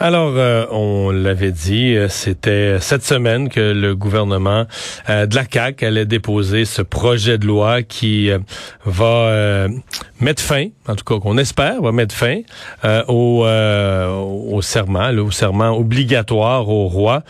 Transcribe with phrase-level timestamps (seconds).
[0.00, 4.64] Alors, euh, on l'avait dit, euh, c'était cette semaine que le gouvernement
[5.10, 8.30] euh, de la CAQ allait déposer ce projet de loi qui
[8.84, 9.68] va
[10.20, 12.42] mettre fin, en tout cas qu'on espère, va mettre fin
[13.08, 13.44] au,
[14.62, 17.22] serment, au serment obligatoire au roi.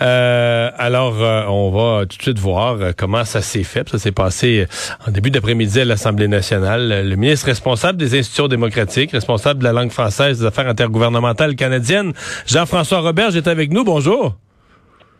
[0.00, 1.14] alors,
[1.48, 3.88] on va tout de suite voir comment ça s'est fait.
[3.88, 4.66] Ça s'est passé
[5.06, 7.08] en début d'après-midi à l'Assemblée nationale.
[7.08, 12.12] Le ministre responsable des institutions démocratiques, responsable de la langue française des affaires intergouvernementales canadiennes,
[12.46, 13.84] Jean-François Robert est avec nous.
[13.84, 14.36] Bonjour.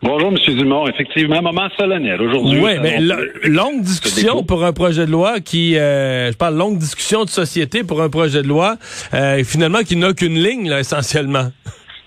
[0.03, 0.55] Bonjour, M.
[0.55, 0.87] Dumont.
[0.87, 2.59] Effectivement, moment solennel aujourd'hui.
[2.59, 2.99] Oui, mais
[3.43, 7.83] longue discussion pour un projet de loi qui, euh, je parle longue discussion de société
[7.83, 8.75] pour un projet de loi,
[9.13, 11.47] euh, finalement qui n'a qu'une ligne, là, essentiellement.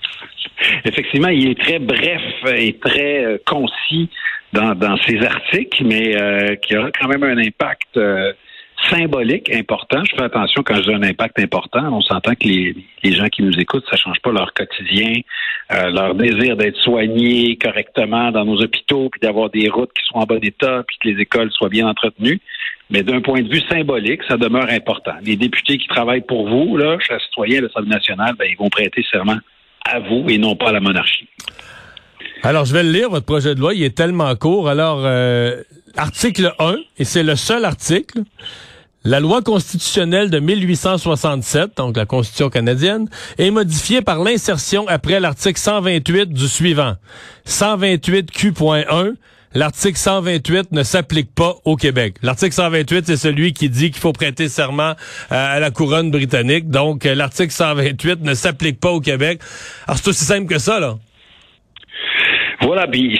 [0.84, 2.22] Effectivement, il est très bref
[2.56, 4.08] et très euh, concis
[4.52, 6.14] dans, dans ses articles, mais
[6.62, 7.98] qui aura quand même un impact
[8.90, 10.04] symbolique important.
[10.04, 11.80] Je fais attention quand dis un impact important.
[11.92, 15.20] On s'entend que les, gens qui nous écoutent, ça change pas leur quotidien,
[15.72, 20.22] euh, leur désir d'être soignés correctement dans nos hôpitaux, puis d'avoir des routes qui soient
[20.22, 22.40] en bon état, puis que les écoles soient bien entretenues.
[22.90, 25.12] Mais d'un point de vue symbolique, ça demeure important.
[25.22, 28.68] Les députés qui travaillent pour vous, là, chers citoyens de l'Assemblée nationale, ben, ils vont
[28.68, 29.38] prêter serment
[29.88, 31.28] à vous et non pas à la monarchie.
[32.42, 33.74] Alors, je vais le lire, votre projet de loi.
[33.74, 34.68] Il est tellement court.
[34.68, 35.62] Alors, euh,
[35.96, 38.22] article 1, et c'est le seul article.
[39.02, 45.58] La loi constitutionnelle de 1867, donc la Constitution canadienne, est modifiée par l'insertion après l'article
[45.58, 46.96] 128 du suivant.
[47.46, 49.14] 128 Q.1.
[49.54, 52.16] L'article 128 ne s'applique pas au Québec.
[52.20, 54.94] L'article 128, c'est celui qui dit qu'il faut prêter serment
[55.30, 56.68] à la couronne britannique.
[56.68, 59.40] Donc, euh, l'article 128 ne s'applique pas au Québec.
[59.86, 60.98] Alors, c'est aussi simple que ça, là.
[62.70, 63.18] Voilà, puis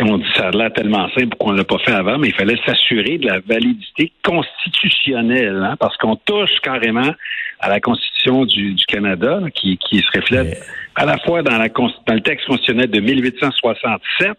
[0.00, 2.56] on dit ça a l'air tellement simple qu'on l'a pas fait avant, mais il fallait
[2.64, 7.12] s'assurer de la validité constitutionnelle, hein, parce qu'on touche carrément
[7.60, 12.14] à la Constitution du, Canada, qui, qui, se reflète à la fois dans, la, dans
[12.14, 14.30] le texte constitutionnel de 1867,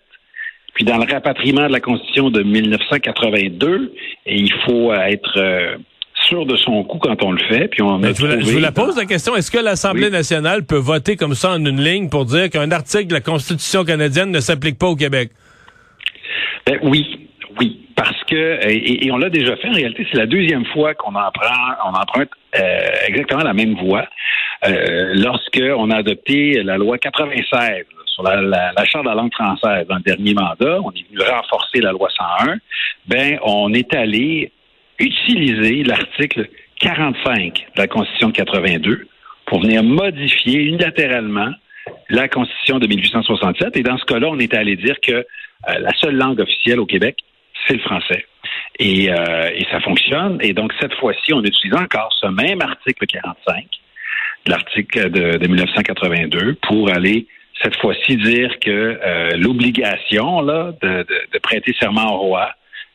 [0.73, 3.93] puis dans le rapatriement de la Constitution de 1982,
[4.25, 5.77] et il faut être euh,
[6.27, 7.67] sûr de son coup quand on le fait.
[7.67, 11.35] Puis on je, vous la, pose la question est-ce que l'Assemblée nationale peut voter comme
[11.35, 14.87] ça en une ligne pour dire qu'un article de la Constitution canadienne ne s'applique pas
[14.87, 15.31] au Québec?
[16.65, 17.27] Ben, Oui,
[17.59, 17.81] oui.
[17.95, 21.77] Parce que, et, on l'a déjà fait, en réalité, c'est la deuxième fois qu'on emprunte,
[21.85, 24.05] on emprunte euh, exactement la même voie.
[24.67, 29.85] Euh, Lorsqu'on a adopté la loi 96 sur la, la, Charte de la langue française
[29.87, 32.09] dans le dernier mandat, on est venu renforcer la loi
[32.39, 32.55] 101,
[33.07, 34.51] ben on est allé
[34.99, 39.07] utiliser l'article 45 de la Constitution de 82
[39.45, 41.51] pour venir modifier unilatéralement
[42.09, 43.77] la Constitution de 1867.
[43.77, 45.23] Et dans ce cas-là, on était allé dire que euh,
[45.63, 47.17] la seule langue officielle au Québec,
[47.67, 48.25] c'est le français.
[48.79, 50.37] Et, euh, et, ça fonctionne.
[50.41, 53.65] Et donc, cette fois-ci, on utilise encore ce même article 45,
[54.47, 57.27] l'article de, de, 1982, pour aller
[57.61, 58.69] cette fois-ci dire que
[59.01, 62.51] euh, l'obligation de, prêter serment au roi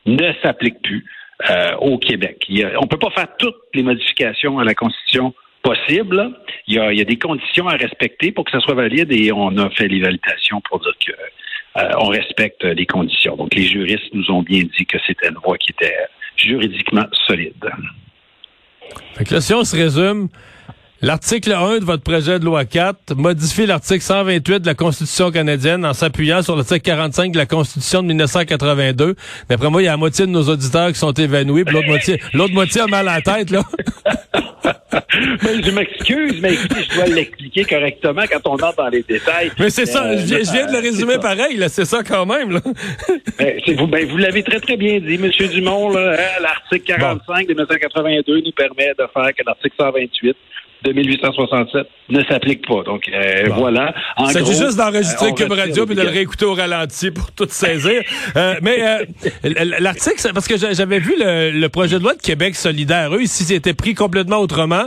[0.07, 1.05] ne s'applique plus
[1.49, 2.47] euh, au Québec.
[2.49, 6.33] on ne peut pas faire toutes les modifications à la Constitution possibles.
[6.67, 9.71] Il y, a, des conditions à respecter pour que ça soit valide et on a
[9.71, 11.13] fait les validations pour dire que
[11.81, 13.37] euh, on respecte les conditions.
[13.37, 15.95] Donc les juristes nous ont bien dit que c'était une voie qui était
[16.37, 17.71] juridiquement solide.
[19.15, 20.29] Fait que si on se résume,
[21.03, 25.87] L'article 1 de votre projet de loi 4 modifie l'article 128 de la Constitution canadienne
[25.87, 29.15] en s'appuyant sur l'article 45 de la Constitution de 1982.
[29.49, 31.89] D'après moi, il y a la moitié de nos auditeurs qui sont évanouis, puis l'autre
[31.89, 33.63] moitié, l'autre moitié a mal à la tête, là.
[35.43, 39.51] mais je m'excuse, mais je dois l'expliquer correctement quand on entre dans les détails.
[39.59, 42.51] Mais c'est ça, je, viens de le résumer pareil, là, c'est ça quand même.
[42.51, 42.61] Là.
[43.39, 45.31] Ben, vous, ben, vous l'avez très très bien dit, M.
[45.49, 45.97] Dumont.
[45.97, 50.37] Hein, l'article 45 de 1982 nous permet de faire que l'article 128
[50.85, 52.83] de 1867 ne s'applique pas.
[52.83, 53.95] Donc euh, voilà.
[54.29, 58.03] C'est juste d'enregistrer Cube Radio puis de le réécouter au ralenti pour tout saisir.
[58.37, 59.05] Euh, mais euh,
[59.79, 63.75] l'article, parce que j'avais vu le, projet de loi de Québec solidaire, eux, si c'était
[63.75, 64.87] pris complètement autrement,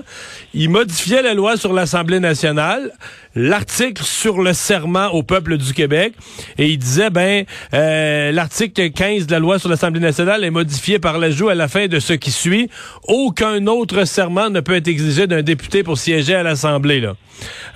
[0.53, 2.91] ils modifiaient la loi sur l'Assemblée nationale
[3.35, 6.13] l'article sur le serment au peuple du Québec
[6.57, 10.99] et il disait ben euh, l'article 15 de la loi sur l'Assemblée nationale est modifié
[10.99, 12.69] par l'ajout à la fin de ce qui suit
[13.07, 17.13] aucun autre serment ne peut être exigé d'un député pour siéger à l'Assemblée là.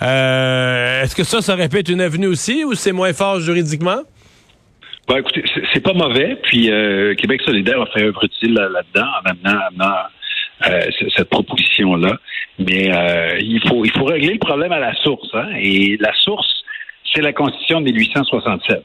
[0.01, 4.01] Euh, est-ce que ça ça répète une avenue aussi ou c'est moins fort juridiquement?
[5.07, 5.43] Ben, écoutez,
[5.73, 6.37] c'est pas mauvais.
[6.43, 9.93] Puis euh, Québec solidaire a fait œuvre utile là-dedans en amenant
[10.65, 10.81] euh,
[11.15, 12.17] cette proposition-là.
[12.57, 15.29] Mais euh, il faut il faut régler le problème à la source.
[15.33, 15.49] Hein?
[15.59, 16.63] Et la source,
[17.13, 18.83] c'est la Constitution de 1867.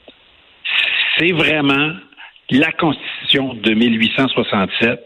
[1.17, 1.93] C'est vraiment
[2.51, 5.03] la Constitution de 1867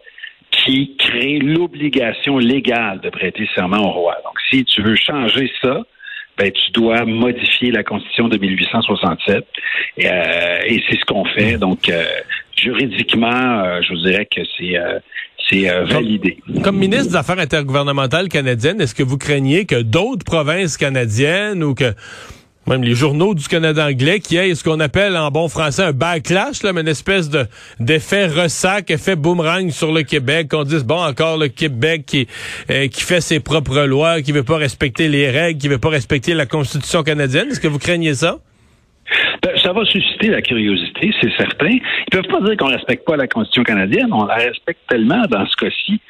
[0.52, 4.18] qui crée l'obligation légale de prêter serment au roi.
[4.26, 5.84] Donc, si tu veux changer ça,
[6.38, 9.46] ben, tu dois modifier la Constitution de 1867.
[9.98, 11.58] Et, et c'est ce qu'on fait.
[11.58, 11.92] Donc,
[12.56, 14.76] juridiquement, je vous dirais que c'est
[15.50, 16.38] c'est validé.
[16.64, 21.74] Comme, ministre des Affaires intergouvernementales canadiennes, est-ce que vous craignez que d'autres provinces canadiennes ou
[21.74, 21.94] que
[22.68, 25.94] même les journaux du Canada anglais qui aient ce qu'on appelle en bon français un
[25.94, 27.48] backlash, là, mais une espèce de
[27.80, 32.28] d'effet ressac, effet boomerang sur le Québec, qu'on dise bon encore le Québec qui
[32.70, 35.90] euh, qui fait ses propres lois, qui veut pas respecter les règles, qui veut pas
[35.90, 37.48] respecter la Constitution canadienne?
[37.52, 38.40] Est-ce que vous craignez ça?
[39.78, 41.70] Va susciter la curiosité, c'est certain.
[41.70, 44.08] Ils peuvent pas dire qu'on respecte pas la Constitution canadienne.
[44.12, 46.02] On la respecte tellement dans ce cas-ci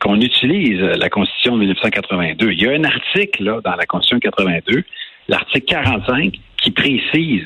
[0.00, 2.52] qu'on utilise la Constitution de 1982.
[2.52, 4.82] Il y a un article là, dans la Constitution 82
[5.28, 7.44] l'article 45 qui précise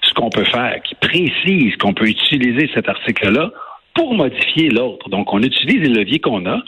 [0.00, 3.50] ce qu'on peut faire, qui précise qu'on peut utiliser cet article-là
[3.92, 5.10] pour modifier l'autre.
[5.10, 6.58] Donc, on utilise les leviers qu'on a.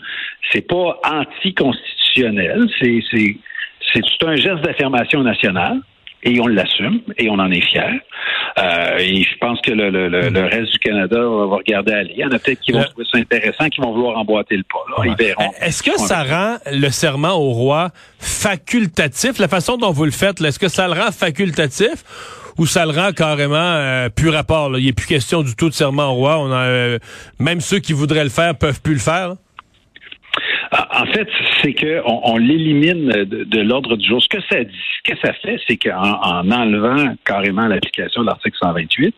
[0.51, 3.37] C'est pas anticonstitutionnel, c'est c'est
[3.93, 5.81] c'est tout un geste d'affirmation nationale
[6.23, 7.93] et on l'assume et on en est fier.
[8.59, 12.13] Euh, et je pense que le, le, le, reste du Canada va regarder aller.
[12.15, 14.65] Il y en a peut-être qui vont trouver ça intéressant, qui vont vouloir emboîter le
[14.65, 15.05] pas.
[15.05, 15.15] Là.
[15.19, 15.51] Ils verront.
[15.61, 19.39] Est-ce que ça rend le serment au roi facultatif?
[19.39, 22.05] La façon dont vous le faites, est-ce que ça le rend facultatif?
[22.59, 24.69] ou ça le rend carrément euh, plus rapport.
[24.69, 24.79] Là?
[24.79, 26.39] Il a plus question du tout de serment au roi.
[26.39, 26.99] On a, euh,
[27.39, 29.37] même ceux qui voudraient le faire peuvent plus le faire.
[30.73, 31.29] En fait,
[31.63, 34.23] c'est qu'on on, l'élimine de, l'ordre du jour.
[34.23, 38.27] Ce que ça dit, ce que ça fait, c'est qu'en en enlevant carrément l'application de
[38.27, 39.15] l'article 128,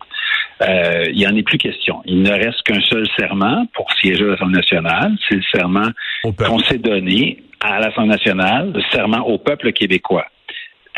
[0.62, 2.02] euh, il n'y en est plus question.
[2.05, 5.12] Il ne reste qu'un seul serment pour siéger à l'Assemblée nationale.
[5.29, 5.88] C'est le serment
[6.23, 10.26] qu'on s'est donné à l'Assemblée nationale, le serment au peuple québécois.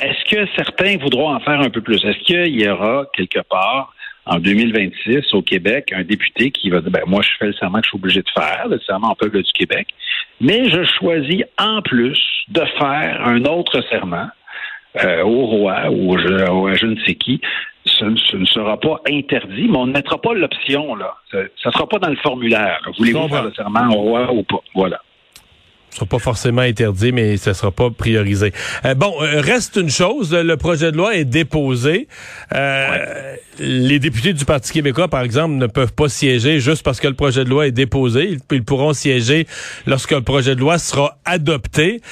[0.03, 2.05] Est-ce que certains voudront en faire un peu plus?
[2.05, 3.95] Est-ce qu'il y aura quelque part
[4.27, 7.79] en 2026 au Québec un député qui va dire ben moi je fais le serment
[7.79, 9.87] que je suis obligé de faire, le serment au peuple du Québec,
[10.41, 14.29] mais je choisis en plus de faire un autre serment
[15.03, 17.41] euh, au roi ou à je ne sais qui.
[17.85, 21.15] Ce, ne sera pas interdit, mais on ne mettra pas l'option là.
[21.31, 22.81] Ça ne sera pas dans le formulaire.
[22.99, 24.61] Voulez-vous faire le serment au roi ou pas?
[24.75, 25.01] Voilà
[25.97, 28.53] sera pas forcément interdit, mais ça sera pas priorisé.
[28.85, 32.09] Euh, bon, euh, reste une chose, le projet de loi est déposé.
[32.55, 37.09] Euh, les députés du Parti québécois, par exemple, ne peuvent pas siéger juste parce que
[37.09, 38.37] le projet de loi est déposé.
[38.51, 39.47] Ils, pourront siéger
[39.87, 42.03] lorsque le projet de loi sera adopté.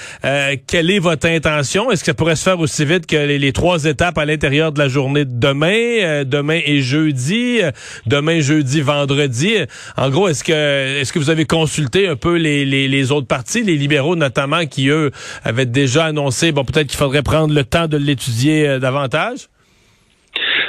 [0.67, 1.91] quelle est votre intention?
[1.91, 4.79] Est-ce que ça pourrait se faire aussi vite que les, trois étapes à l'intérieur de
[4.79, 7.61] la journée de demain, demain et jeudi,
[8.07, 9.57] demain, jeudi, vendredi?
[9.97, 13.27] En gros, est-ce que est-ce que vous avez consulté un peu les, les, les autres
[13.27, 15.11] partis, les libéraux notamment, qui eux
[15.45, 19.49] avaient déjà annoncé, bon, peut-être qu'il faudrait prendre le temps de l'étudier euh, davantage?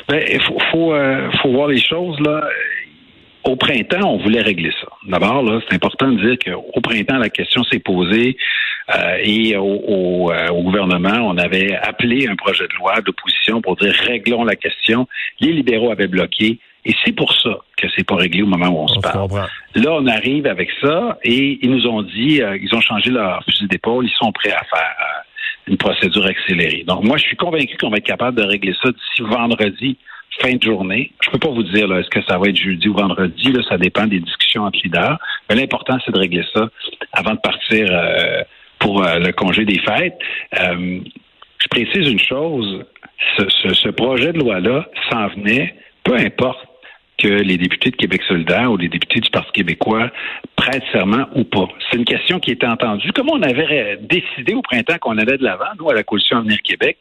[0.07, 2.47] Ben, il faut, euh, faut, voir les choses là.
[3.43, 4.87] Au printemps, on voulait régler ça.
[5.07, 8.37] D'abord, là, c'est important de dire qu'au printemps, la question s'est posée
[8.95, 10.31] euh, et au,
[10.63, 15.07] gouvernement, on avait appelé un projet de loi d'opposition pour dire réglons la question.
[15.39, 16.59] Les libéraux avaient bloqué.
[16.85, 19.27] Et c'est pour ça que c'est pas réglé au moment où on, se parle.
[19.73, 23.43] Là, on arrive avec ça et ils nous ont dit, euh, ils ont changé leur
[23.43, 26.83] fusil d'épaule, ils sont prêts à faire euh, une procédure accélérée.
[26.87, 29.97] Donc moi, je suis convaincu qu'on va être capable de régler ça d'ici vendredi,
[30.39, 31.11] fin de journée.
[31.21, 33.79] Je peux pas vous dire est-ce que ça va être jeudi ou vendredi, là, ça
[33.79, 35.17] dépend des discussions entre leaders.
[35.49, 36.69] Mais l'important, c'est de régler ça
[37.13, 38.43] avant de partir euh,
[38.77, 40.19] pour le congé des fêtes.
[40.51, 42.85] je précise une chose,
[43.37, 46.59] ce, ce, ce projet de loi-là s'en venait, peu importe
[47.17, 50.11] que les députés de Québec solidaire ou les députés du Parti québécois
[50.55, 51.67] prêtent serment ou pas.
[51.89, 53.11] C'est une question qui était entendue.
[53.13, 56.61] Comme on avait décidé au printemps qu'on allait de l'avant, nous, à la Coalition Avenir
[56.61, 56.97] Québec,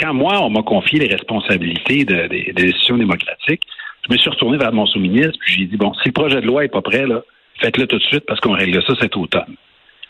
[0.00, 3.62] quand moi, on m'a confié les responsabilités des décisions démocratiques,
[4.06, 6.46] je me suis retourné vers mon sous-ministre, puis j'ai dit, bon, si le projet de
[6.46, 7.22] loi est pas prêt, là,
[7.60, 9.56] faites-le tout de suite parce qu'on règle ça cet automne.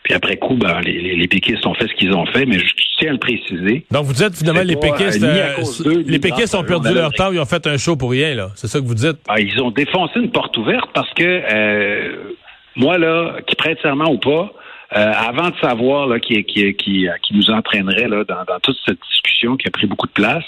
[0.08, 2.64] Puis après coup, ben, les, les, péquistes ont fait ce qu'ils ont fait, mais je
[2.98, 3.84] tiens à le préciser.
[3.90, 7.44] Donc vous dites finalement les péquistes, euh, les péquistes ont perdu leur temps, ils ont
[7.44, 8.48] fait un show pour rien, là.
[8.54, 9.18] C'est ça que vous dites?
[9.28, 11.22] Ah, ils ont défoncé une porte ouverte parce que
[11.52, 12.32] euh,
[12.74, 14.50] moi, là, qui prête serment ou pas,
[14.96, 18.78] euh, avant de savoir là, qui, qui, qui, qui nous entraînerait là, dans, dans, toute
[18.86, 20.44] cette discussion qui a pris beaucoup de place,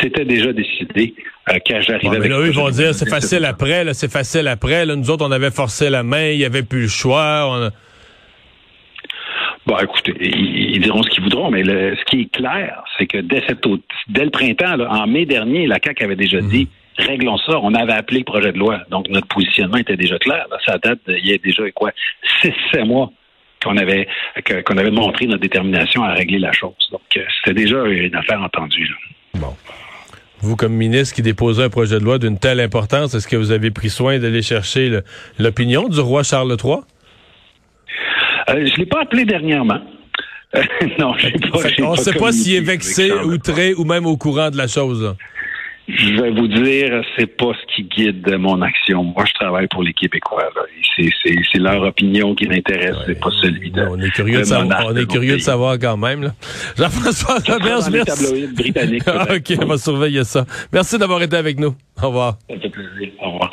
[0.00, 1.14] c'était déjà décidé
[1.50, 2.30] euh, quand j'arrivais avec...
[2.32, 4.84] Là, eux, ils vont dire, c'est facile après, c'est facile après.
[4.84, 7.46] Là, nous autres, on avait forcé la main, il n'y avait plus le choix.
[7.48, 7.70] On
[9.68, 13.42] Bon, écoutez, ils, diront ce qu'ils voudront, mais ce qui est clair, c'est que dès,
[13.46, 13.62] cette,
[14.08, 16.48] dès le printemps, en mai dernier, la CAQ avait déjà mhm.
[16.48, 17.58] dit réglons ça.
[17.62, 18.80] On avait appelé le projet de loi.
[18.90, 20.46] Donc, notre positionnement était déjà clair.
[20.64, 21.90] ça date, il y a déjà quoi,
[22.40, 23.12] six, sept mois
[23.62, 24.08] qu'on avait
[24.64, 26.72] qu'on avait montré notre détermination à régler la chose.
[26.90, 28.88] Donc, euh, c'était déjà une affaire entendue.
[29.34, 29.54] Bon.
[30.40, 33.50] Vous, comme ministre qui déposait un projet de loi d'une telle importance, est-ce que vous
[33.50, 35.00] avez pris soin d'aller chercher
[35.38, 36.78] l'opinion du roi Charles III?
[38.48, 39.80] Euh, je ne l'ai pas appelé dernièrement.
[40.98, 41.12] non,
[41.52, 44.66] pas, on ne sait pas s'il est vexé, outré ou même au courant de la
[44.66, 45.14] chose.
[45.88, 49.02] Je vais vous dire, c'est pas ce qui guide mon action.
[49.04, 50.50] Moi, je travaille pour les Québécois.
[50.98, 53.82] C'est leur opinion qui m'intéresse, c'est pas celui de.
[53.82, 56.32] On est curieux de, savoir, on est curieux de savoir quand même.
[56.76, 58.46] Jean-François Roberge, merci.
[58.48, 59.04] britannique.
[59.30, 60.44] ok, on va surveiller ça.
[60.72, 61.74] Merci d'avoir été avec nous.
[62.02, 62.36] Au revoir.
[62.50, 63.12] Ça fait plaisir.
[63.22, 63.47] Au revoir.